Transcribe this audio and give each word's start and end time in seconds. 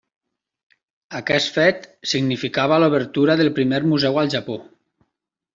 Aquest 1.19 1.51
fet, 1.57 1.85
significava 2.13 2.81
l'obertura 2.85 3.39
del 3.43 3.55
primer 3.61 3.85
museu 3.93 4.21
al 4.23 4.37
Japó. 4.37 4.61